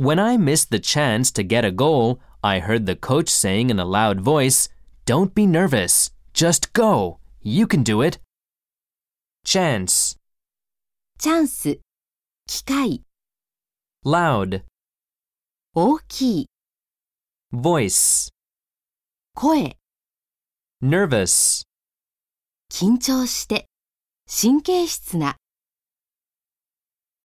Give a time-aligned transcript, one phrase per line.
[0.00, 3.78] When I missed the chance to get a goal, I heard the coach saying in
[3.78, 4.70] a loud voice,
[5.04, 6.10] Don't be nervous.
[6.32, 7.18] Just go.
[7.42, 8.16] You can do it.
[9.44, 10.16] Chance.
[11.18, 11.80] チャンス、
[12.46, 13.02] 機会、
[14.06, 14.62] Loud.
[15.74, 16.46] 大きい、
[17.52, 18.30] Voice.
[19.34, 19.76] 声、
[20.82, 21.64] Nervous.
[22.72, 23.66] 緊張して、
[24.26, 25.36] 神経質な。